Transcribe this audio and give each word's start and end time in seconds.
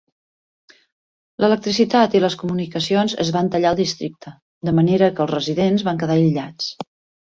L'electricitat 1.45 2.17
i 2.17 2.23
les 2.25 2.39
comunicacions 2.45 3.15
es 3.27 3.31
van 3.37 3.53
tallar 3.57 3.73
al 3.75 3.81
districte, 3.85 4.37
de 4.69 4.77
manera 4.83 5.15
que 5.17 5.27
els 5.29 5.37
residents 5.39 5.91
van 5.93 6.05
quedar 6.05 6.23
aïllats. 6.23 6.77